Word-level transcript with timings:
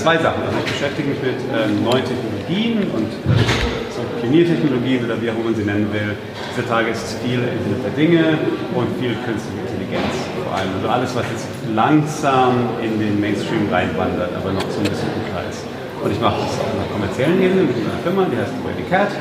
zwei 0.00 0.16
Sachen. 0.16 0.40
Also 0.42 0.56
ich 0.64 0.72
beschäftige 0.72 1.08
mich 1.12 1.20
mit 1.20 1.36
äh, 1.52 1.68
neuen 1.84 2.04
Technologien 2.04 2.88
und 2.96 3.12
äh, 3.28 4.20
Pioniertechnologien 4.20 5.04
oder 5.04 5.20
wie 5.20 5.28
auch 5.28 5.36
immer 5.36 5.52
man 5.52 5.54
sie 5.54 5.64
nennen 5.64 5.92
will. 5.92 6.16
Dieser 6.56 6.66
Tage 6.68 6.90
ist 6.90 7.20
viel 7.20 7.40
Internet 7.40 7.84
der 7.84 7.94
Dinge 7.96 8.24
und 8.72 8.88
viel 8.96 9.12
künstliche 9.28 9.60
Intelligenz 9.60 10.12
vor 10.44 10.56
allem. 10.56 10.72
Also 10.80 10.88
alles, 10.88 11.10
was 11.16 11.24
jetzt 11.28 11.48
langsam 11.76 12.80
in 12.80 12.96
den 12.98 13.20
Mainstream 13.20 13.68
reinwandert, 13.68 14.32
aber 14.36 14.52
noch 14.52 14.64
so 14.72 14.80
ein 14.80 14.88
bisschen 14.88 15.12
unklar 15.20 15.44
ist. 15.48 15.68
Und 16.00 16.08
ich 16.08 16.20
mache 16.20 16.40
das 16.40 16.56
auf 16.56 16.72
einer 16.72 16.88
kommerziellen 16.88 17.36
Ebene 17.36 17.68
mit 17.68 17.76
einer 17.76 18.00
Firma, 18.00 18.24
die 18.24 18.40
heißt 18.40 18.56
Ready 18.64 18.88
Cat. 18.88 19.12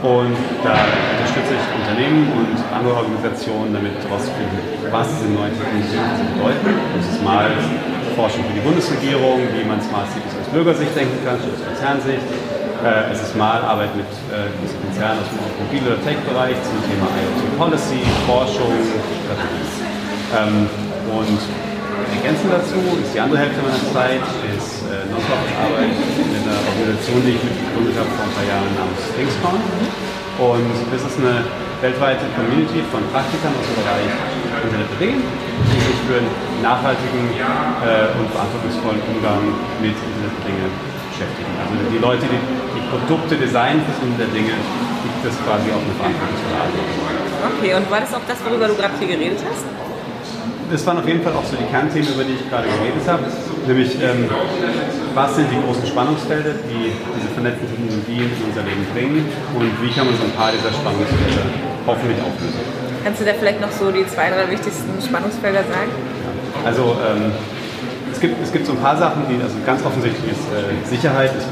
Und 0.00 0.38
da 0.62 0.78
unterstütze 1.18 1.52
ich 1.58 1.64
Unternehmen 1.74 2.30
und 2.32 2.56
andere 2.72 2.94
Organisationen 3.02 3.74
damit 3.74 3.98
herauszufinden, 3.98 4.56
was 4.94 5.10
diese 5.10 5.28
neuen 5.28 5.52
Technologien 5.52 6.06
bedeuten. 6.38 6.70
Das 6.96 7.04
ist 7.04 7.20
mal 7.20 7.50
Forschung 8.16 8.44
für 8.44 8.54
die 8.54 8.64
Bundesregierung, 8.64 9.40
wie 9.54 9.64
man 9.64 9.80
Smart 9.80 10.08
Cities 10.12 10.34
aus 10.34 10.48
Bürgersicht 10.52 10.94
denken 10.94 11.18
kann, 11.24 11.38
aus 11.38 11.60
Konzernsicht. 11.62 12.26
Äh, 12.80 13.12
es 13.12 13.20
ist 13.20 13.36
mal 13.36 13.60
Arbeit 13.60 13.92
mit 13.94 14.08
äh, 14.32 14.48
Konzernen 14.56 15.20
aus 15.20 15.28
dem 15.28 15.38
Automobil- 15.44 15.84
oder 15.84 16.00
Tech-Bereich 16.00 16.56
zum 16.64 16.80
Thema 16.88 17.12
IoT 17.12 17.40
Policy, 17.60 18.00
Forschung. 18.24 18.72
Ähm, 20.32 20.64
und 21.10 21.40
ergänzend 22.16 22.50
dazu 22.54 22.80
ist 23.02 23.12
die 23.12 23.20
andere 23.20 23.44
Hälfte 23.44 23.60
meiner 23.60 23.84
Zeit 23.92 24.24
ist 24.56 24.86
äh, 24.88 25.04
Non-Profit-Arbeit 25.12 25.92
in 25.92 26.40
einer 26.40 26.60
Organisation, 26.70 27.18
die 27.26 27.34
ich 27.36 27.42
mitgegründet 27.44 27.94
habe 28.00 28.10
vor 28.16 28.24
ein 28.24 28.34
paar 28.34 28.46
Jahren 28.48 28.72
namens 28.78 29.02
ThingsCon. 29.12 29.58
Und 30.40 30.72
das 30.88 31.02
ist 31.04 31.18
eine 31.20 31.44
weltweite 31.84 32.24
Community 32.32 32.80
von 32.88 33.04
Praktikern 33.12 33.52
aus 33.52 33.66
dem 33.68 33.76
Bereich 33.76 34.08
Internet 34.58 34.88
der 34.90 35.00
Dinge, 35.00 35.18
die 35.22 35.80
sich 35.80 35.98
für 36.06 36.18
einen 36.18 36.30
nachhaltigen 36.60 37.24
äh, 37.36 38.10
und 38.18 38.26
verantwortungsvollen 38.34 39.02
Umgang 39.14 39.42
mit 39.78 39.94
Internet 39.94 40.34
der 40.34 40.44
Dinge 40.50 40.66
beschäftigen. 41.10 41.52
Also 41.60 41.72
die 41.88 42.00
Leute, 42.02 42.24
die 42.26 42.40
die 42.40 42.84
Produkte 42.90 43.38
designen 43.38 43.80
fürs 43.86 44.00
Internet 44.02 44.26
der 44.26 44.32
Dinge, 44.34 44.54
gibt 44.56 45.20
es 45.24 45.34
quasi 45.46 45.70
auf 45.70 45.82
eine 45.82 45.94
verantwortungsvolle 45.96 46.56
Art. 46.58 46.74
Okay, 47.56 47.72
und 47.78 47.86
war 47.88 48.00
das 48.00 48.12
auch 48.12 48.24
das, 48.26 48.38
worüber 48.44 48.68
du 48.68 48.74
gerade 48.74 48.94
hier 48.98 49.10
geredet 49.16 49.40
hast? 49.46 49.64
das 50.70 50.86
waren 50.86 50.98
auf 50.98 51.08
jeden 51.08 51.22
Fall 51.22 51.34
auch 51.34 51.44
so 51.44 51.56
die 51.56 51.66
Kernthemen, 51.66 52.08
über 52.14 52.24
die 52.24 52.34
ich 52.38 52.48
gerade 52.48 52.68
geredet 52.68 53.02
habe. 53.06 53.24
Nämlich, 53.66 53.94
ähm, 54.00 54.30
was 55.14 55.36
sind 55.36 55.50
die 55.50 55.58
großen 55.60 55.86
Spannungsfelder, 55.86 56.54
die 56.70 56.94
diese 56.94 57.28
vernetzten 57.34 57.66
Technologien 57.66 58.30
in 58.30 58.42
unser 58.46 58.62
Leben 58.62 58.86
bringen 58.94 59.26
und 59.58 59.70
wie 59.82 59.90
kann 59.90 60.06
man 60.06 60.14
so 60.16 60.24
ein 60.24 60.34
paar 60.38 60.52
dieser 60.52 60.70
Spannungsfelder 60.70 61.44
hoffentlich 61.86 62.18
auflösen. 62.22 62.79
Kannst 63.02 63.20
du 63.20 63.24
da 63.24 63.32
vielleicht 63.32 63.60
noch 63.60 63.72
so 63.72 63.90
die 63.90 64.06
zwei, 64.06 64.28
drei 64.28 64.50
wichtigsten 64.50 64.92
Spannungsfelder 65.00 65.64
sagen? 65.64 65.90
Also, 66.64 66.96
ähm, 67.00 67.32
es 68.12 68.20
gibt, 68.20 68.36
es 68.42 68.52
gibt 68.52 68.66
so 68.66 68.72
ein 68.72 68.78
paar 68.78 68.96
Sachen, 68.98 69.24
die, 69.30 69.40
also 69.42 69.56
ganz 69.64 69.80
offensichtlich 69.84 70.32
ist 70.32 70.44
äh, 70.52 70.76
Sicherheit, 70.84 71.32
ist 71.32 71.48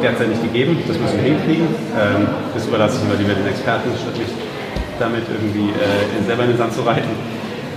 derzeit 0.00 0.28
nicht 0.28 0.42
gegeben, 0.42 0.78
das 0.86 0.96
müssen 0.96 1.16
wir 1.16 1.34
hinkriegen. 1.34 1.66
Ähm, 1.98 2.28
das 2.54 2.66
überlasse 2.66 2.98
ich 2.98 3.02
immer 3.02 3.18
lieber 3.18 3.34
den 3.34 3.48
Experten, 3.48 3.90
statt 3.98 4.16
mich 4.16 4.30
damit 5.00 5.24
irgendwie 5.26 5.74
äh, 5.74 6.26
selber 6.26 6.44
in 6.44 6.50
den 6.50 6.58
Sand 6.58 6.72
zu 6.74 6.82
reiten. 6.82 7.10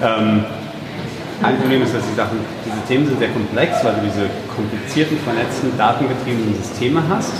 Ähm, 0.03 0.45
ein 1.41 1.57
Problem 1.57 1.81
ist, 1.81 1.95
dass 1.95 2.05
die 2.05 2.13
Sachen, 2.13 2.37
diese 2.61 2.85
Themen 2.87 3.07
sind 3.07 3.17
sehr 3.17 3.29
komplex, 3.29 3.83
weil 3.83 3.93
du 3.95 4.01
diese 4.05 4.29
komplizierten, 4.53 5.17
vernetzten, 5.25 5.73
datengetriebenen 5.75 6.53
Systeme 6.61 7.01
hast, 7.09 7.33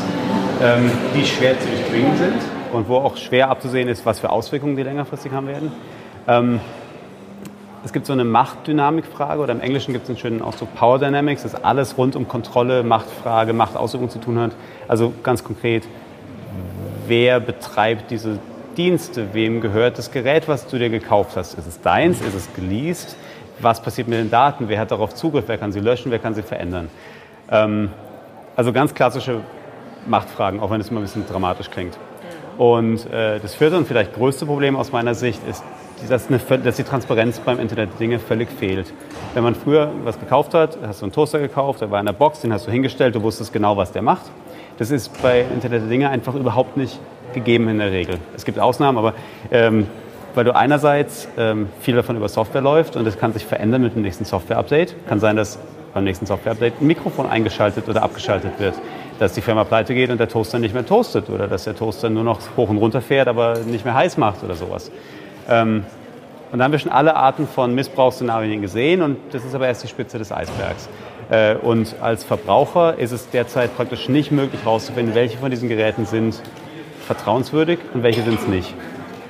ähm, 0.64 0.90
die 1.14 1.24
schwer 1.24 1.54
zu 1.60 1.68
durchdringen 1.68 2.18
sind 2.18 2.42
und 2.74 2.88
wo 2.88 2.98
auch 2.98 3.18
schwer 3.18 3.50
abzusehen 3.50 3.88
ist, 3.88 4.06
was 4.06 4.20
für 4.20 4.30
Auswirkungen 4.30 4.76
die 4.76 4.84
längerfristig 4.84 5.32
haben 5.32 5.48
werden. 5.48 5.72
Ähm, 6.28 6.60
es 7.84 7.94
gibt 7.94 8.06
so 8.06 8.14
eine 8.14 8.24
Machtdynamikfrage 8.24 9.42
oder 9.42 9.54
im 9.54 9.60
Englischen 9.60 9.92
gibt 9.92 10.04
es 10.04 10.10
einen 10.10 10.20
schönen 10.20 10.42
Ausdruck 10.42 10.74
Power 10.76 11.00
Dynamics, 11.00 11.44
das 11.44 11.56
alles 11.56 11.98
rund 11.98 12.16
um 12.16 12.28
Kontrolle, 12.28 12.84
Machtfrage, 12.84 13.54
Machtausübung 13.54 14.10
zu 14.10 14.20
tun 14.20 14.38
hat. 14.38 14.52
Also 14.88 15.14
ganz 15.24 15.44
konkret, 15.44 15.84
wer 17.08 17.40
betreibt 17.40 18.12
diese 18.12 18.38
Dienste, 18.78 19.34
wem 19.34 19.62
gehört 19.62 19.98
das 19.98 20.12
Gerät, 20.12 20.48
was 20.48 20.68
du 20.68 20.78
dir 20.78 20.90
gekauft 20.90 21.36
hast? 21.36 21.56
Ist 21.56 21.68
es 21.68 21.82
deins? 21.82 22.22
Ist 22.22 22.36
es 22.36 22.54
geleast? 22.54 23.18
Was 23.60 23.82
passiert 23.82 24.08
mit 24.08 24.20
den 24.20 24.30
Daten? 24.30 24.70
Wer 24.70 24.80
hat 24.80 24.92
darauf 24.92 25.16
Zugriff? 25.16 25.46
Wer 25.48 25.58
kann 25.58 25.72
sie 25.72 25.80
löschen? 25.80 26.12
Wer 26.12 26.20
kann 26.20 26.36
sie 26.36 26.44
verändern? 26.44 26.90
Ähm, 27.50 27.90
also 28.56 28.72
ganz 28.72 28.94
klassische 28.94 29.42
Machtfragen, 30.06 30.60
auch 30.60 30.70
wenn 30.70 30.82
es 30.82 30.90
immer 30.90 31.00
ein 31.00 31.04
bisschen 31.04 31.26
dramatisch 31.28 31.70
klingt. 31.70 31.98
Und 32.58 33.06
äh, 33.12 33.40
das 33.40 33.56
vierte 33.56 33.78
und 33.78 33.88
vielleicht 33.88 34.14
größte 34.14 34.46
Problem 34.46 34.76
aus 34.76 34.92
meiner 34.92 35.16
Sicht 35.16 35.42
ist, 35.48 35.64
dass, 36.10 36.28
eine, 36.28 36.40
dass, 36.60 36.78
die 36.78 36.84
Transparenz 36.84 37.40
beim 37.40 37.60
Internet 37.60 38.00
Dinge 38.00 38.20
völlig 38.20 38.50
fehlt. 38.50 38.92
Wenn 39.34 39.44
man 39.44 39.56
früher 39.56 39.92
was 40.04 40.20
gekauft 40.20 40.54
hat, 40.54 40.78
hast 40.86 41.02
du 41.02 41.06
einen 41.06 41.14
Toaster 41.14 41.40
gekauft, 41.40 41.82
der 41.82 41.92
war 41.92 42.00
in 42.00 42.06
der 42.06 42.14
Box, 42.14 42.42
den 42.42 42.52
hast 42.52 42.68
du 42.68 42.72
hingestellt, 42.72 43.16
du 43.16 43.22
wusstest 43.22 43.54
genau, 43.54 43.78
was 43.78 43.92
der 43.92 44.02
macht. 44.02 44.24
Das 44.78 44.90
ist 44.90 45.22
bei 45.22 45.42
Internet 45.42 45.84
der 45.84 45.90
Dinge 45.90 46.10
einfach 46.10 46.34
überhaupt 46.34 46.78
nicht 46.78 47.00
gegeben 47.34 47.70
in 47.70 47.78
der 47.78 47.92
Regel. 47.92 48.18
Es 48.36 48.46
gibt 48.46 48.60
Ausnahmen, 48.60 48.98
aber 48.98 49.14
ähm, 49.52 49.88
weil 50.34 50.46
du 50.46 50.56
einerseits 50.56 51.28
ähm, 51.38 51.70
viel 51.82 51.96
davon 51.96 52.16
über 52.16 52.30
Software 52.30 52.62
läuft 52.62 52.96
und 52.96 53.06
es 53.06 53.18
kann 53.18 53.34
sich 53.34 53.46
verändern 53.46 53.82
mit 53.82 53.96
dem 53.96 54.02
nächsten 54.02 54.26
Software-Update. 54.26 54.96
Kann 55.08 55.20
sein, 55.20 55.36
dass 55.36 55.60
beim 55.94 56.04
nächsten 56.04 56.26
Software-Update 56.26 56.82
ein 56.82 56.88
Mikrofon 56.88 57.30
eingeschaltet 57.30 57.90
oder 57.90 58.02
abgeschaltet 58.04 58.60
wird, 58.60 58.76
dass 59.22 59.34
die 59.34 59.42
Firma 59.42 59.66
pleite 59.66 59.94
geht 59.94 60.10
und 60.10 60.18
der 60.18 60.28
Toaster 60.28 60.58
nicht 60.58 60.74
mehr 60.74 60.84
toastet 60.84 61.30
oder 61.30 61.48
dass 61.48 61.66
der 61.66 61.76
Toaster 61.76 62.10
nur 62.10 62.24
noch 62.24 62.40
hoch 62.58 62.70
und 62.70 62.78
runter 62.78 63.02
fährt, 63.02 63.28
aber 63.28 63.60
nicht 63.60 63.86
mehr 63.86 63.94
heiß 63.94 64.18
macht 64.18 64.44
oder 64.44 64.56
sowas. 64.56 64.92
Ähm, 65.48 65.86
und 66.52 66.58
da 66.58 66.66
haben 66.66 66.72
wir 66.72 66.80
schon 66.80 66.92
alle 66.92 67.16
Arten 67.16 67.48
von 67.48 67.76
Missbrauchsszenarien 67.76 68.64
gesehen 68.64 69.04
und 69.04 69.18
das 69.32 69.46
ist 69.46 69.54
aber 69.54 69.68
erst 69.68 69.84
die 69.84 69.90
Spitze 69.90 70.18
des 70.18 70.32
Eisbergs. 70.32 70.90
Äh, 71.30 71.54
und 71.54 71.98
als 72.02 72.24
Verbraucher 72.24 72.98
ist 72.98 73.12
es 73.12 73.30
derzeit 73.30 73.78
praktisch 73.78 74.10
nicht 74.10 74.32
möglich 74.32 74.64
herauszufinden, 74.64 75.14
welche 75.14 75.38
von 75.38 75.52
diesen 75.52 75.70
Geräten 75.70 76.08
sind 76.08 76.42
vertrauenswürdig 77.06 77.78
und 77.94 78.02
welche 78.02 78.24
sind 78.24 78.40
es 78.40 78.48
nicht. 78.48 78.74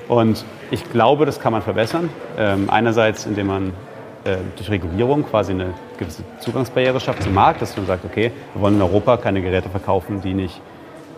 Und 0.08 0.46
ich 0.72 0.90
glaube, 0.90 1.26
das 1.26 1.42
kann 1.42 1.52
man 1.52 1.64
verbessern. 1.64 2.10
Ähm, 2.38 2.70
einerseits, 2.70 3.26
indem 3.26 3.48
man 3.48 3.74
äh, 4.24 4.38
durch 4.56 4.70
Regulierung 4.70 5.24
quasi 5.24 5.52
eine 5.52 5.74
gewisse 5.98 6.24
Zugangsbarriere 6.40 7.00
schafft 7.00 7.24
zum 7.24 7.34
Markt, 7.34 7.62
dass 7.62 7.76
man 7.76 7.86
sagt, 7.86 8.06
okay, 8.06 8.32
wir 8.54 8.62
wollen 8.62 8.76
in 8.76 8.82
Europa 8.82 9.18
keine 9.18 9.42
Geräte 9.42 9.70
verkaufen, 9.70 10.22
die 10.22 10.34
nicht 10.34 10.62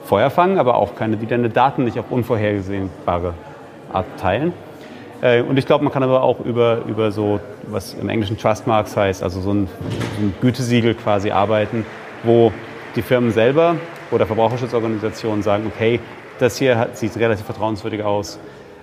Feuer 0.05 0.29
fangen, 0.29 0.57
aber 0.57 0.75
auch 0.75 0.95
keine, 0.95 1.17
die 1.17 1.25
deine 1.25 1.49
Daten 1.49 1.85
nicht 1.85 1.97
auf 1.99 2.05
unvorhergesehbare 2.09 3.33
Art 3.91 4.05
teilen. 4.19 4.53
Äh, 5.21 5.41
und 5.41 5.57
ich 5.57 5.65
glaube, 5.65 5.83
man 5.83 5.93
kann 5.93 6.03
aber 6.03 6.21
auch 6.21 6.39
über, 6.41 6.79
über 6.87 7.11
so, 7.11 7.39
was 7.67 7.93
im 7.93 8.09
Englischen 8.09 8.37
Trustmarks 8.37 8.97
heißt, 8.97 9.23
also 9.23 9.39
so 9.39 9.53
ein, 9.53 9.67
so 9.89 10.21
ein 10.21 10.33
Gütesiegel 10.41 10.95
quasi 10.95 11.31
arbeiten, 11.31 11.85
wo 12.23 12.51
die 12.95 13.01
Firmen 13.01 13.31
selber 13.31 13.75
oder 14.11 14.25
Verbraucherschutzorganisationen 14.25 15.41
sagen, 15.41 15.71
okay, 15.73 15.99
das 16.39 16.57
hier 16.57 16.89
sieht 16.93 17.15
relativ 17.17 17.45
vertrauenswürdig 17.45 18.03
aus. 18.03 18.39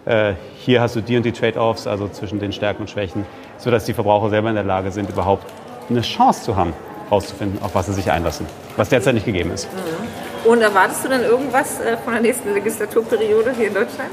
Äh, 0.06 0.32
hier 0.56 0.80
hast 0.80 0.96
du 0.96 1.02
die 1.02 1.16
und 1.16 1.24
die 1.24 1.32
Trade-offs, 1.32 1.86
also 1.86 2.08
zwischen 2.08 2.38
den 2.38 2.52
Stärken 2.52 2.82
und 2.82 2.90
Schwächen, 2.90 3.26
sodass 3.60 3.84
die 3.84 3.94
Verbraucher 3.94 4.30
selber 4.30 4.48
in 4.48 4.56
der 4.56 4.64
Lage 4.64 4.90
sind, 4.90 5.08
überhaupt 5.08 5.44
eine 5.88 6.00
Chance 6.02 6.42
zu 6.42 6.56
haben, 6.56 6.72
herauszufinden, 7.08 7.62
auf 7.62 7.74
was 7.74 7.86
sie 7.86 7.92
sich 7.92 8.10
einlassen, 8.10 8.46
was 8.76 8.88
derzeit 8.88 9.14
nicht 9.14 9.26
gegeben 9.26 9.52
ist. 9.52 9.68
Mhm. 9.72 10.50
Und 10.50 10.62
erwartest 10.62 11.04
du 11.04 11.08
dann 11.08 11.22
irgendwas 11.22 11.80
äh, 11.80 11.96
von 11.98 12.14
der 12.14 12.22
nächsten 12.22 12.52
Legislaturperiode 12.54 13.52
hier 13.56 13.68
in 13.68 13.74
Deutschland? 13.74 14.10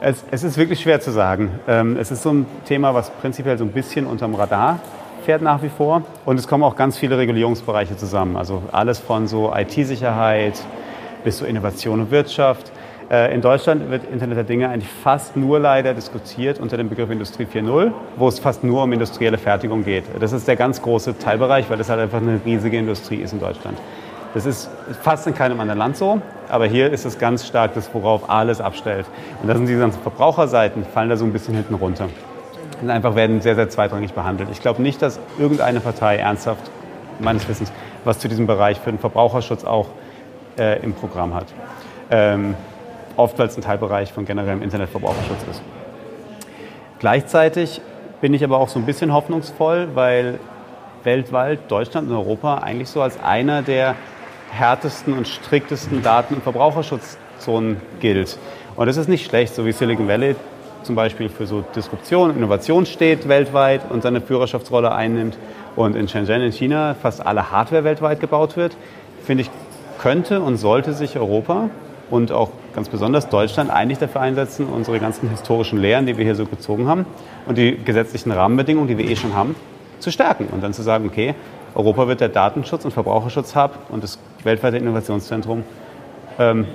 Es, 0.00 0.24
es 0.30 0.44
ist 0.44 0.56
wirklich 0.56 0.80
schwer 0.80 1.00
zu 1.00 1.10
sagen. 1.10 1.60
Ähm, 1.68 1.96
es 1.96 2.10
ist 2.10 2.22
so 2.22 2.30
ein 2.30 2.46
Thema, 2.64 2.94
was 2.94 3.10
prinzipiell 3.10 3.58
so 3.58 3.64
ein 3.64 3.72
bisschen 3.72 4.06
unterm 4.06 4.34
Radar 4.34 4.78
fährt 5.24 5.42
nach 5.42 5.62
wie 5.62 5.68
vor. 5.68 6.02
Und 6.24 6.38
es 6.38 6.48
kommen 6.48 6.64
auch 6.64 6.76
ganz 6.76 6.96
viele 6.96 7.18
Regulierungsbereiche 7.18 7.96
zusammen. 7.96 8.36
Also 8.36 8.62
alles 8.72 8.98
von 8.98 9.26
so 9.26 9.52
IT-Sicherheit, 9.54 10.54
bis 11.24 11.38
zur 11.38 11.48
Innovation 11.48 12.00
und 12.00 12.10
Wirtschaft. 12.10 12.72
Äh, 13.10 13.34
in 13.34 13.40
Deutschland 13.40 13.90
wird 13.90 14.04
Internet 14.04 14.36
der 14.36 14.44
Dinge 14.44 14.68
eigentlich 14.68 14.88
fast 14.88 15.36
nur 15.36 15.58
leider 15.58 15.94
diskutiert 15.94 16.60
unter 16.60 16.76
dem 16.76 16.88
Begriff 16.88 17.10
Industrie 17.10 17.44
4.0, 17.44 17.90
wo 18.16 18.28
es 18.28 18.38
fast 18.38 18.62
nur 18.62 18.84
um 18.84 18.92
industrielle 18.92 19.36
Fertigung 19.36 19.84
geht. 19.84 20.04
Das 20.20 20.32
ist 20.32 20.46
der 20.46 20.56
ganz 20.56 20.80
große 20.80 21.18
Teilbereich, 21.18 21.68
weil 21.68 21.76
das 21.76 21.88
halt 21.88 22.00
einfach 22.00 22.18
eine 22.18 22.40
riesige 22.44 22.78
Industrie 22.78 23.16
ist 23.16 23.32
in 23.32 23.40
Deutschland. 23.40 23.78
Das 24.32 24.46
ist 24.46 24.70
fast 25.02 25.26
in 25.26 25.34
keinem 25.34 25.58
anderen 25.58 25.80
Land 25.80 25.96
so, 25.96 26.22
aber 26.48 26.66
hier 26.66 26.92
ist 26.92 27.04
es 27.04 27.18
ganz 27.18 27.48
stark 27.48 27.74
das, 27.74 27.92
worauf 27.92 28.30
alles 28.30 28.60
abstellt. 28.60 29.06
Und 29.42 29.48
da 29.48 29.56
sind 29.56 29.66
die 29.66 29.74
ganzen 29.74 30.00
Verbraucherseiten, 30.02 30.84
fallen 30.84 31.08
da 31.08 31.16
so 31.16 31.24
ein 31.24 31.32
bisschen 31.32 31.54
hinten 31.54 31.74
runter. 31.74 32.08
Und 32.80 32.90
einfach 32.90 33.16
werden 33.16 33.40
sehr, 33.40 33.56
sehr 33.56 33.68
zweitrangig 33.68 34.12
behandelt. 34.12 34.50
Ich 34.52 34.60
glaube 34.60 34.80
nicht, 34.82 35.02
dass 35.02 35.18
irgendeine 35.36 35.80
Partei 35.80 36.18
ernsthaft, 36.18 36.70
meines 37.18 37.48
Wissens, 37.48 37.72
was 38.04 38.20
zu 38.20 38.28
diesem 38.28 38.46
Bereich 38.46 38.78
für 38.78 38.90
den 38.90 39.00
Verbraucherschutz 39.00 39.64
auch 39.64 39.88
äh, 40.56 40.80
im 40.80 40.94
Programm 40.94 41.34
hat. 41.34 41.46
Ähm, 42.10 42.54
oft, 43.20 43.38
weil 43.38 43.46
es 43.46 43.56
ein 43.56 43.62
Teilbereich 43.62 44.12
von 44.12 44.24
generellem 44.24 44.62
Internetverbraucherschutz 44.62 45.44
ist. 45.50 45.62
Gleichzeitig 46.98 47.80
bin 48.20 48.34
ich 48.34 48.42
aber 48.44 48.58
auch 48.58 48.68
so 48.68 48.78
ein 48.78 48.86
bisschen 48.86 49.12
hoffnungsvoll, 49.12 49.88
weil 49.94 50.40
weltweit 51.04 51.70
Deutschland 51.70 52.10
und 52.10 52.16
Europa 52.16 52.58
eigentlich 52.58 52.88
so 52.88 53.00
als 53.00 53.22
einer 53.22 53.62
der 53.62 53.94
härtesten 54.50 55.14
und 55.14 55.28
striktesten 55.28 56.02
Daten- 56.02 56.34
und 56.34 56.42
Verbraucherschutzzonen 56.42 57.76
gilt. 58.00 58.38
Und 58.76 58.86
das 58.86 58.96
ist 58.96 59.08
nicht 59.08 59.24
schlecht, 59.24 59.54
so 59.54 59.64
wie 59.64 59.72
Silicon 59.72 60.08
Valley 60.08 60.34
zum 60.82 60.94
Beispiel 60.94 61.28
für 61.28 61.46
so 61.46 61.62
Disruption, 61.74 62.34
Innovation 62.34 62.86
steht 62.86 63.28
weltweit 63.28 63.82
und 63.90 64.02
seine 64.02 64.20
Führerschaftsrolle 64.20 64.92
einnimmt 64.92 65.36
und 65.76 65.94
in 65.94 66.08
Shenzhen 66.08 66.40
in 66.40 66.52
China 66.52 66.94
fast 67.00 67.24
alle 67.24 67.50
Hardware 67.50 67.84
weltweit 67.84 68.20
gebaut 68.20 68.56
wird, 68.56 68.76
finde 69.22 69.42
ich, 69.42 69.50
könnte 69.98 70.40
und 70.40 70.56
sollte 70.56 70.94
sich 70.94 71.18
Europa 71.18 71.68
und 72.10 72.32
auch 72.32 72.50
ganz 72.74 72.88
besonders 72.88 73.28
Deutschland 73.28 73.70
eigentlich 73.70 73.98
dafür 73.98 74.20
einsetzen, 74.20 74.66
unsere 74.66 74.98
ganzen 74.98 75.30
historischen 75.30 75.78
Lehren, 75.80 76.06
die 76.06 76.16
wir 76.16 76.24
hier 76.24 76.34
so 76.34 76.44
gezogen 76.44 76.88
haben 76.88 77.06
und 77.46 77.56
die 77.56 77.76
gesetzlichen 77.76 78.32
Rahmenbedingungen, 78.32 78.88
die 78.88 78.98
wir 78.98 79.08
eh 79.08 79.16
schon 79.16 79.34
haben, 79.34 79.54
zu 79.98 80.10
stärken 80.10 80.46
und 80.50 80.62
dann 80.62 80.72
zu 80.72 80.82
sagen, 80.82 81.06
okay, 81.06 81.34
Europa 81.74 82.08
wird 82.08 82.20
der 82.20 82.28
Datenschutz- 82.28 82.84
und 82.84 82.92
Verbraucherschutz-Hub 82.92 83.78
und 83.90 84.02
das 84.02 84.18
weltweite 84.42 84.78
Innovationszentrum 84.78 85.62
ähm, 86.38 86.66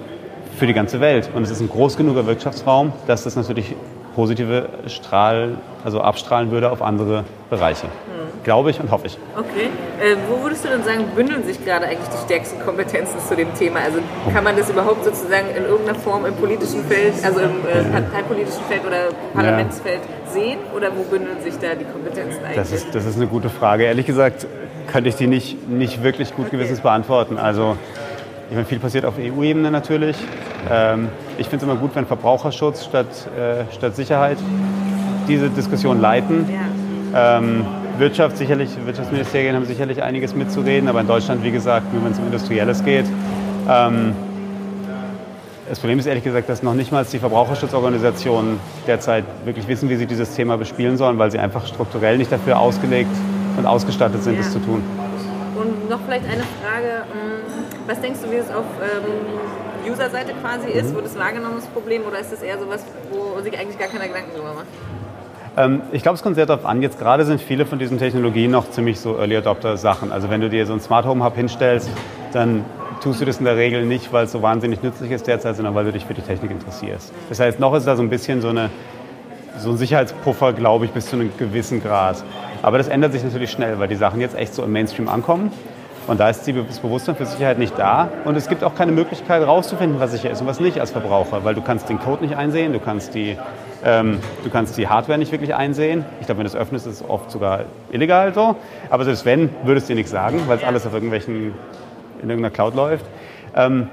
für 0.57 0.67
die 0.67 0.73
ganze 0.73 1.01
Welt. 1.01 1.29
Und 1.33 1.43
es 1.43 1.51
ist 1.51 1.59
ein 1.59 1.69
groß 1.69 1.97
genuger 1.97 2.25
Wirtschaftsraum, 2.25 2.93
dass 3.07 3.23
das 3.23 3.35
natürlich 3.35 3.75
positive 4.15 4.69
Strahl, 4.87 5.57
also 5.83 6.01
abstrahlen 6.01 6.49
würde 6.51 6.71
auf 6.71 6.81
andere 6.81 7.25
Bereiche. 7.49 7.87
Mhm. 7.87 8.43
Glaube 8.43 8.69
ich 8.69 8.79
und 8.79 8.91
hoffe 8.91 9.07
ich. 9.07 9.17
Okay. 9.35 9.69
Äh, 10.01 10.15
wo 10.29 10.41
würdest 10.43 10.63
du 10.63 10.69
denn 10.69 10.83
sagen, 10.83 11.05
bündeln 11.15 11.43
sich 11.43 11.63
gerade 11.63 11.85
eigentlich 11.85 12.09
die 12.09 12.25
stärksten 12.25 12.59
Kompetenzen 12.61 13.19
zu 13.19 13.35
dem 13.35 13.53
Thema? 13.55 13.79
Also 13.79 13.99
kann 14.33 14.43
man 14.43 14.55
das 14.55 14.69
überhaupt 14.69 15.03
sozusagen 15.03 15.49
in 15.49 15.65
irgendeiner 15.65 15.97
Form 15.99 16.25
im 16.25 16.35
politischen 16.35 16.83
Feld, 16.85 17.13
also 17.23 17.39
im 17.39 17.65
äh, 17.67 17.83
parteipolitischen 17.91 18.63
Feld 18.69 18.85
oder 18.85 19.09
Parlamentsfeld 19.33 20.01
ja. 20.01 20.31
sehen? 20.31 20.59
Oder 20.75 20.89
wo 20.95 21.03
bündeln 21.03 21.41
sich 21.41 21.57
da 21.57 21.75
die 21.75 21.85
Kompetenzen 21.85 22.43
eigentlich? 22.43 22.55
Das 22.55 22.71
ist, 22.71 22.93
das 22.93 23.05
ist 23.05 23.17
eine 23.17 23.27
gute 23.27 23.49
Frage. 23.49 23.83
Ehrlich 23.85 24.05
gesagt 24.05 24.47
könnte 24.87 25.09
ich 25.09 25.15
die 25.15 25.27
nicht, 25.27 25.67
nicht 25.67 26.03
wirklich 26.03 26.35
gut 26.35 26.47
okay. 26.47 26.57
gewissens 26.57 26.81
beantworten. 26.81 27.37
Also 27.37 27.77
ich 28.49 28.55
meine, 28.55 28.65
viel 28.65 28.79
passiert 28.79 29.05
auf 29.05 29.15
EU-Ebene 29.19 29.71
natürlich. 29.71 30.17
Ähm, 30.71 31.09
ich 31.37 31.47
finde 31.47 31.65
es 31.65 31.71
immer 31.71 31.79
gut, 31.79 31.95
wenn 31.95 32.05
Verbraucherschutz 32.05 32.85
statt, 32.85 33.07
äh, 33.37 33.71
statt 33.73 33.95
Sicherheit 33.95 34.37
diese 35.27 35.49
Diskussion 35.49 35.99
leiten. 35.99 36.45
Ja. 37.13 37.37
Ähm, 37.37 37.65
Wirtschaft 37.97 38.37
sicherlich, 38.37 38.69
Wirtschaftsministerien 38.85 39.55
haben 39.55 39.65
sicherlich 39.65 40.03
einiges 40.03 40.35
mitzureden, 40.35 40.89
aber 40.89 41.01
in 41.01 41.07
Deutschland, 41.07 41.43
wie 41.43 41.51
gesagt, 41.51 41.87
wenn 41.91 42.11
es 42.11 42.19
um 42.19 42.25
Industrielles 42.25 42.83
geht, 42.83 43.05
ähm, 43.69 44.13
das 45.67 45.79
Problem 45.79 45.97
ist 45.97 46.05
ehrlich 46.05 46.23
gesagt, 46.23 46.47
dass 46.47 46.61
noch 46.61 46.75
nicht 46.75 46.91
mal 46.91 47.03
die 47.11 47.17
Verbraucherschutzorganisationen 47.17 48.59
derzeit 48.85 49.23
wirklich 49.45 49.67
wissen, 49.67 49.89
wie 49.89 49.95
sie 49.95 50.05
dieses 50.05 50.35
Thema 50.35 50.57
bespielen 50.57 50.97
sollen, 50.97 51.17
weil 51.17 51.31
sie 51.31 51.39
einfach 51.39 51.65
strukturell 51.65 52.19
nicht 52.19 52.31
dafür 52.31 52.59
ausgelegt 52.59 53.09
und 53.57 53.65
ausgestattet 53.65 54.21
sind, 54.21 54.33
ja. 54.33 54.41
das 54.41 54.51
zu 54.51 54.59
tun. 54.59 54.83
Und 55.65 55.89
noch 55.89 55.99
vielleicht 56.05 56.25
eine 56.25 56.43
Frage, 56.61 57.05
ähm, 57.11 57.41
was 57.87 57.99
denkst 57.99 58.19
du, 58.23 58.31
wie 58.31 58.35
es 58.35 58.49
auf 58.51 58.65
ähm, 58.81 59.91
User-Seite 59.91 60.33
quasi 60.41 60.69
ist? 60.69 60.91
Mhm. 60.91 60.95
Wird 60.95 61.05
es 61.07 61.17
wahrgenommenes 61.17 61.65
Problem 61.67 62.03
oder 62.07 62.19
ist 62.19 62.31
es 62.31 62.41
eher 62.41 62.59
so 62.59 62.69
was, 62.69 62.85
wo 63.11 63.41
sich 63.41 63.57
eigentlich 63.57 63.79
gar 63.79 63.87
keine 63.87 64.07
Gedanken 64.07 64.35
drüber 64.35 64.53
macht? 64.53 64.67
Ähm, 65.57 65.81
ich 65.91 66.03
glaube, 66.03 66.17
es 66.17 66.23
kommt 66.23 66.35
sehr 66.35 66.45
darauf 66.45 66.65
an. 66.65 66.81
Jetzt 66.81 66.99
gerade 66.99 67.25
sind 67.25 67.41
viele 67.41 67.65
von 67.65 67.79
diesen 67.79 67.97
Technologien 67.97 68.51
noch 68.51 68.69
ziemlich 68.69 68.99
so 68.99 69.17
Early 69.17 69.37
Adopter 69.37 69.77
Sachen. 69.77 70.11
Also 70.11 70.29
wenn 70.29 70.41
du 70.41 70.49
dir 70.49 70.65
so 70.65 70.73
ein 70.73 70.81
Smart 70.81 71.05
Home 71.05 71.23
Hub 71.23 71.35
hinstellst, 71.35 71.89
dann 72.31 72.65
tust 73.01 73.21
du 73.21 73.25
das 73.25 73.39
in 73.39 73.45
der 73.45 73.55
Regel 73.55 73.85
nicht, 73.85 74.13
weil 74.13 74.25
es 74.25 74.31
so 74.31 74.41
wahnsinnig 74.41 74.83
nützlich 74.83 75.11
ist 75.11 75.27
derzeit, 75.27 75.55
sondern 75.55 75.73
weil 75.75 75.85
du 75.85 75.91
dich 75.91 76.05
für 76.05 76.13
die 76.13 76.21
Technik 76.21 76.51
interessierst. 76.51 77.11
Das 77.29 77.39
heißt, 77.39 77.59
noch 77.59 77.73
ist 77.73 77.87
da 77.87 77.95
so 77.95 78.03
ein 78.03 78.09
bisschen 78.09 78.41
so, 78.41 78.49
eine, 78.49 78.69
so 79.57 79.69
ein 79.69 79.77
Sicherheitspuffer, 79.77 80.53
glaube 80.53 80.85
ich, 80.85 80.91
bis 80.91 81.07
zu 81.07 81.15
einem 81.15 81.31
gewissen 81.37 81.81
Grad. 81.81 82.23
Aber 82.61 82.77
das 82.77 82.87
ändert 82.87 83.13
sich 83.13 83.23
natürlich 83.23 83.51
schnell, 83.51 83.79
weil 83.79 83.87
die 83.87 83.95
Sachen 83.95 84.21
jetzt 84.21 84.35
echt 84.35 84.53
so 84.53 84.63
im 84.63 84.71
Mainstream 84.71 85.07
ankommen. 85.07 85.51
Und 86.07 86.19
da 86.19 86.29
ist 86.29 86.47
das 86.47 86.79
Bewusstsein 86.79 87.15
für 87.15 87.25
Sicherheit 87.25 87.57
nicht 87.57 87.77
da. 87.79 88.09
Und 88.25 88.35
es 88.35 88.47
gibt 88.47 88.63
auch 88.63 88.75
keine 88.75 88.91
Möglichkeit 88.91 89.41
herauszufinden, 89.41 89.99
was 89.99 90.11
sicher 90.11 90.29
ist 90.29 90.39
und 90.39 90.47
was 90.47 90.59
nicht 90.59 90.79
als 90.79 90.91
Verbraucher, 90.91 91.43
weil 91.43 91.55
du 91.55 91.61
kannst 91.61 91.89
den 91.89 91.99
Code 91.99 92.23
nicht 92.23 92.35
einsehen, 92.35 92.73
du 92.73 92.79
kannst 92.79 93.15
die, 93.15 93.37
ähm, 93.83 94.19
du 94.43 94.49
kannst 94.51 94.77
die 94.77 94.87
Hardware 94.87 95.17
nicht 95.17 95.31
wirklich 95.31 95.55
einsehen. 95.55 96.05
Ich 96.19 96.27
glaube, 96.27 96.39
wenn 96.39 96.45
du 96.45 96.49
es 96.49 96.55
öffnest, 96.55 96.85
ist 96.85 97.01
es 97.01 97.09
oft 97.09 97.31
sogar 97.31 97.61
illegal 97.91 98.33
so. 98.35 98.55
Aber 98.91 99.03
selbst 99.03 99.25
wenn, 99.25 99.49
würdest 99.63 99.89
du 99.89 99.93
dir 99.93 99.97
nichts 99.97 100.11
sagen, 100.11 100.41
weil 100.45 100.57
es 100.57 100.63
alles 100.63 100.85
auf 100.85 100.93
irgendwelchen, 100.93 101.55
in 102.21 102.29
irgendeiner 102.29 102.51
Cloud 102.51 102.75
läuft. 102.75 103.05
Ähm, 103.55 103.89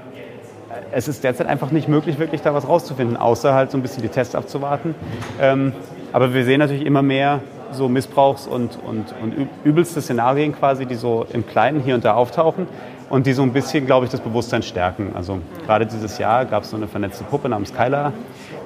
es 0.91 1.07
ist 1.07 1.23
derzeit 1.23 1.47
einfach 1.47 1.71
nicht 1.71 1.87
möglich, 1.87 2.19
wirklich 2.19 2.41
da 2.41 2.53
was 2.53 2.67
rauszufinden, 2.67 3.17
außer 3.17 3.53
halt 3.53 3.71
so 3.71 3.77
ein 3.77 3.81
bisschen 3.81 4.03
die 4.03 4.09
Tests 4.09 4.35
abzuwarten. 4.35 4.95
Ähm, 5.41 5.73
aber 6.11 6.33
wir 6.33 6.45
sehen 6.45 6.59
natürlich 6.59 6.85
immer 6.85 7.01
mehr 7.01 7.41
so 7.71 7.87
Missbrauchs- 7.87 8.47
und, 8.47 8.77
und, 8.83 9.13
und 9.21 9.47
übelste 9.63 10.01
Szenarien 10.01 10.55
quasi, 10.55 10.85
die 10.85 10.95
so 10.95 11.25
im 11.33 11.45
Kleinen 11.45 11.81
hier 11.81 11.95
und 11.95 12.05
da 12.05 12.13
auftauchen 12.13 12.67
und 13.09 13.25
die 13.25 13.33
so 13.33 13.43
ein 13.43 13.51
bisschen, 13.51 13.85
glaube 13.85 14.05
ich, 14.05 14.11
das 14.11 14.21
Bewusstsein 14.21 14.63
stärken. 14.63 15.11
Also 15.15 15.39
gerade 15.65 15.85
dieses 15.85 16.17
Jahr 16.17 16.45
gab 16.45 16.63
es 16.63 16.69
so 16.69 16.77
eine 16.77 16.87
vernetzte 16.87 17.23
Puppe 17.23 17.49
namens 17.49 17.73
Kyla, 17.73 18.13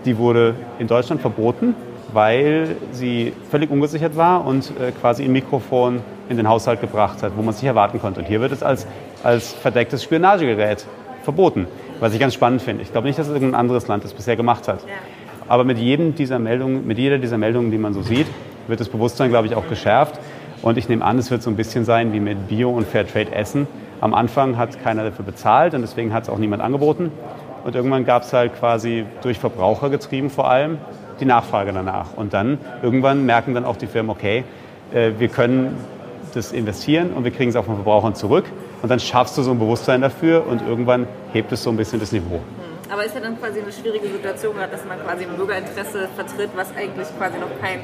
die 0.06 0.18
wurde 0.18 0.56
in 0.80 0.88
Deutschland 0.88 1.22
verboten, 1.22 1.76
weil 2.14 2.76
sie 2.92 3.34
völlig 3.50 3.70
ungesichert 3.70 4.16
war 4.16 4.46
und 4.46 4.72
äh, 4.80 4.92
quasi 4.92 5.24
ein 5.24 5.32
Mikrofon 5.32 6.02
in 6.30 6.38
den 6.38 6.48
Haushalt 6.48 6.82
gebracht 6.82 7.24
hat, 7.24 7.34
wo 7.36 7.42
man 7.42 7.54
sich 7.54 7.66
erwarten 7.66 8.00
konnte. 8.00 8.20
Und 8.22 8.26
hier 8.26 8.42
wird 8.42 8.52
es 8.52 8.64
als, 8.64 8.88
als 9.24 9.54
verdecktes 9.54 10.04
Spionagegerät 10.04 10.86
verboten, 11.24 11.68
was 12.00 12.14
ich 12.14 12.20
ganz 12.20 12.34
spannend 12.34 12.62
finde. 12.62 12.84
Ich 12.84 12.92
glaube 12.92 13.08
nicht, 13.08 13.18
dass 13.18 13.28
irgendein 13.28 13.56
anderes 13.56 13.88
Land 13.88 14.04
das 14.04 14.14
bisher 14.14 14.36
gemacht 14.36 14.68
hat. 14.68 14.80
Aber 15.48 15.64
mit 15.64 15.78
jedem 15.78 16.16
dieser 16.16 16.40
Meldungen, 16.40 16.86
mit 16.86 16.98
jeder 16.98 17.18
dieser 17.18 17.38
Meldungen, 17.38 17.72
die 17.72 17.78
man 17.78 17.94
so 17.94 18.02
sieht, 18.02 18.28
wird 18.68 18.80
das 18.80 18.90
Bewusstsein, 18.90 19.30
glaube 19.30 19.48
ich, 19.48 19.56
auch 19.56 19.68
geschärft. 19.68 20.20
Und 20.62 20.78
ich 20.78 20.90
nehme 20.90 21.06
an, 21.06 21.18
es 21.18 21.32
wird 21.32 21.42
so 21.42 21.50
ein 21.50 21.56
bisschen 21.56 21.86
sein 21.86 22.14
wie 22.14 22.20
mit 22.20 22.48
Bio- 22.48 22.72
und 22.72 22.86
Fairtrade-Essen. 22.86 23.68
Am 24.02 24.14
Anfang 24.14 24.58
hat 24.58 24.82
keiner 24.84 25.04
dafür 25.04 25.26
bezahlt 25.26 25.74
und 25.74 25.82
deswegen 25.82 26.14
hat 26.14 26.24
es 26.24 26.30
auch 26.30 26.38
niemand 26.38 26.62
angeboten. 26.62 27.12
Und 27.64 27.76
irgendwann 27.76 28.06
gab 28.06 28.24
es 28.24 28.34
halt 28.34 28.56
quasi 28.58 29.06
durch 29.22 29.40
Verbraucher 29.40 29.90
getrieben 29.90 30.30
vor 30.30 30.50
allem 30.50 30.78
die 31.20 31.26
Nachfrage 31.26 31.74
danach. 31.74 32.16
Und 32.16 32.34
dann 32.34 32.60
irgendwann 32.82 33.26
merken 33.26 33.54
dann 33.54 33.66
auch 33.66 33.78
die 33.78 33.88
Firmen, 33.88 34.10
okay, 34.10 34.44
äh, 34.94 35.12
wir 35.18 35.28
können 35.30 35.76
das 36.34 36.52
investieren 36.52 37.14
und 37.14 37.24
wir 37.24 37.32
kriegen 37.32 37.50
es 37.50 37.56
auch 37.56 37.66
von 37.66 37.76
Verbrauchern 37.76 38.16
zurück. 38.16 38.46
Und 38.82 38.90
dann 38.90 39.00
schaffst 39.00 39.38
du 39.38 39.42
so 39.42 39.52
ein 39.52 39.60
Bewusstsein 39.60 40.02
dafür 40.02 40.46
und 40.46 40.62
irgendwann 40.62 41.08
hebt 41.34 41.52
es 41.52 41.64
so 41.64 41.70
ein 41.70 41.78
bisschen 41.78 42.00
das 42.00 42.12
Niveau. 42.12 42.42
Aber 42.90 43.04
ist 43.04 43.16
ja 43.16 43.22
dann 43.22 43.38
quasi 43.40 43.60
eine 43.60 43.72
schwierige 43.72 44.08
Situation, 44.08 44.56
dass 44.72 44.86
man 44.86 45.00
quasi 45.04 45.26
ein 45.26 45.36
Bürgerinteresse 45.36 46.08
vertritt, 46.16 46.52
was 46.56 46.70
eigentlich 46.76 47.08
quasi 47.18 47.38
noch 47.38 47.50
kein 47.62 47.82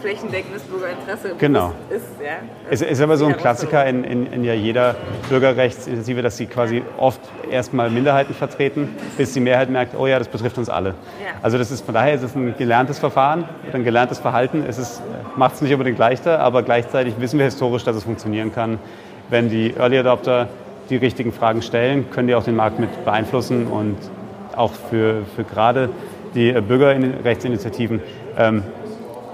flächendeckendes 0.00 0.62
Bürgerinteresse 0.62 1.34
genau. 1.38 1.72
ist. 1.90 2.06
Ja? 2.22 2.36
Es 2.70 2.82
ist 2.82 3.00
aber 3.00 3.16
so 3.16 3.26
ein 3.26 3.36
Klassiker 3.36 3.84
in, 3.86 4.04
in, 4.04 4.32
in 4.32 4.44
ja 4.44 4.54
jeder 4.54 4.96
Bürgerrechtsinitiative, 5.28 6.22
dass 6.22 6.36
sie 6.36 6.46
quasi 6.46 6.82
oft 6.96 7.20
erstmal 7.50 7.90
Minderheiten 7.90 8.34
vertreten, 8.34 8.94
bis 9.16 9.32
die 9.32 9.40
Mehrheit 9.40 9.70
merkt, 9.70 9.94
oh 9.98 10.06
ja, 10.06 10.18
das 10.18 10.28
betrifft 10.28 10.58
uns 10.58 10.68
alle. 10.68 10.90
Ja. 10.90 11.38
Also 11.42 11.58
das 11.58 11.70
ist 11.70 11.84
von 11.84 11.94
daher 11.94 12.14
ist 12.14 12.22
es 12.22 12.34
ein 12.34 12.54
gelerntes 12.56 12.98
Verfahren, 12.98 13.44
ein 13.72 13.84
gelerntes 13.84 14.18
Verhalten. 14.18 14.64
Es 14.66 15.02
macht 15.36 15.56
es 15.56 15.62
nicht 15.62 15.72
unbedingt 15.72 15.98
leichter, 15.98 16.40
aber 16.40 16.62
gleichzeitig 16.62 17.14
wissen 17.18 17.38
wir 17.38 17.46
historisch, 17.46 17.84
dass 17.84 17.96
es 17.96 18.04
funktionieren 18.04 18.52
kann, 18.52 18.78
wenn 19.30 19.48
die 19.48 19.74
Early 19.74 19.98
Adopter 19.98 20.48
die 20.90 20.96
richtigen 20.96 21.32
Fragen 21.32 21.62
stellen, 21.62 22.10
können 22.10 22.28
die 22.28 22.34
auch 22.34 22.44
den 22.44 22.56
Markt 22.56 22.78
mit 22.78 23.04
beeinflussen 23.04 23.66
und 23.66 23.96
auch 24.56 24.72
für, 24.72 25.22
für 25.36 25.44
gerade 25.44 25.90
die 26.34 26.52
Bürgerrechtsinitiativen 26.52 28.00
ähm, 28.36 28.62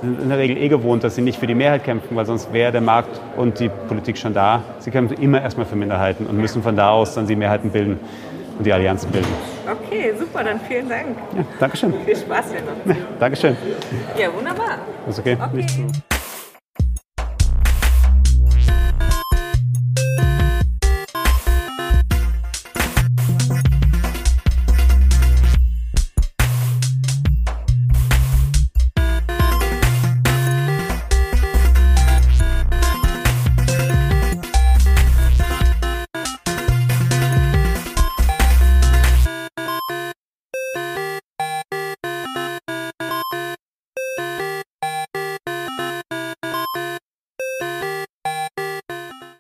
in 0.02 0.28
der 0.28 0.38
Regel 0.38 0.56
eh 0.56 0.68
gewohnt, 0.68 1.04
dass 1.04 1.14
sie 1.14 1.22
nicht 1.22 1.38
für 1.38 1.46
die 1.46 1.54
Mehrheit 1.54 1.84
kämpfen, 1.84 2.16
weil 2.16 2.26
sonst 2.26 2.52
wäre 2.52 2.72
der 2.72 2.80
Markt 2.80 3.20
und 3.36 3.58
die 3.60 3.70
Politik 3.88 4.18
schon 4.18 4.34
da. 4.34 4.62
Sie 4.78 4.90
kämpfen 4.90 5.16
immer 5.20 5.40
erstmal 5.40 5.66
für 5.66 5.76
Minderheiten 5.76 6.26
und 6.26 6.38
müssen 6.38 6.62
von 6.62 6.76
da 6.76 6.90
aus 6.90 7.14
dann 7.14 7.26
die 7.26 7.36
Mehrheiten 7.36 7.70
bilden 7.70 7.98
und 8.58 8.64
die 8.64 8.72
Allianzen 8.72 9.10
bilden. 9.10 9.32
Okay, 9.70 10.12
super, 10.18 10.44
dann 10.44 10.60
vielen 10.60 10.88
Dank. 10.88 11.16
Ja, 11.36 11.44
Dankeschön. 11.58 11.94
Viel 12.04 12.16
Spaß 12.16 12.46
hier 12.50 12.60
noch. 12.60 12.96
Ja, 12.96 13.02
Dankeschön. 13.18 13.56
Ja, 14.18 14.28
wunderbar. 14.34 14.78
Ist 15.08 15.18
okay. 15.18 15.36
okay. 15.40 15.66